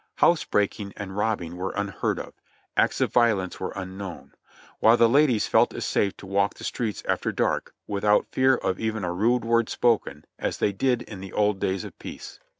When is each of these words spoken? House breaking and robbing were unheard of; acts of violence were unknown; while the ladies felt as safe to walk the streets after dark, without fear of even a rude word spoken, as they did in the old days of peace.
House 0.15 0.43
breaking 0.45 0.93
and 0.97 1.15
robbing 1.15 1.57
were 1.57 1.73
unheard 1.75 2.17
of; 2.17 2.33
acts 2.75 3.01
of 3.01 3.13
violence 3.13 3.59
were 3.59 3.71
unknown; 3.75 4.33
while 4.79 4.97
the 4.97 5.07
ladies 5.07 5.45
felt 5.45 5.75
as 5.75 5.85
safe 5.85 6.17
to 6.17 6.25
walk 6.25 6.55
the 6.55 6.63
streets 6.63 7.03
after 7.07 7.31
dark, 7.31 7.75
without 7.85 8.25
fear 8.31 8.55
of 8.55 8.79
even 8.79 9.03
a 9.03 9.13
rude 9.13 9.45
word 9.45 9.69
spoken, 9.69 10.25
as 10.39 10.57
they 10.57 10.71
did 10.71 11.03
in 11.03 11.19
the 11.19 11.33
old 11.33 11.59
days 11.59 11.83
of 11.83 11.99
peace. 11.99 12.39